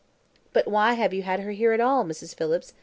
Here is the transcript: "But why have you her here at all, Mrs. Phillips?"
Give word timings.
"But 0.51 0.67
why 0.67 0.93
have 0.93 1.13
you 1.13 1.21
her 1.21 1.51
here 1.51 1.73
at 1.73 1.79
all, 1.79 2.03
Mrs. 2.03 2.33
Phillips?" 2.33 2.73